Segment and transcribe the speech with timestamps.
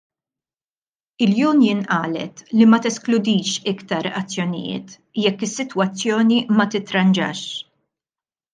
[1.25, 4.89] Il-Union qalet li ma teskludix iktar azzjonijiet
[5.27, 7.41] jekk is-sitwazzjoni ma titranġax.